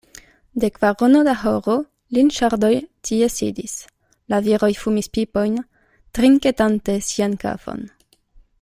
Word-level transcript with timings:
De 0.61 0.69
kvarono 0.75 1.19
da 1.27 1.33
horo, 1.41 1.75
Linŝardoj 2.17 2.71
tie 3.09 3.29
sidis: 3.33 3.75
la 4.35 4.41
viroj 4.47 4.71
fumis 4.81 5.11
pipojn, 5.19 5.61
trinketante 6.19 6.97
sian 7.11 7.37
kafon. 7.45 7.87